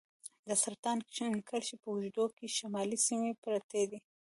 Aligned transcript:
د 0.47 0.49
سرطان 0.63 0.97
کرښې 1.49 1.75
په 1.81 1.87
اوږدو 1.91 2.25
کې 2.37 2.53
شمالي 2.57 2.97
سیمې 3.07 3.31
پرتې 3.43 3.83
دي. 3.89 3.99